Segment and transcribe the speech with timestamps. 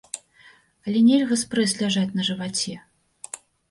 [0.87, 2.73] Але нельга спрэс ляжаць на жываце.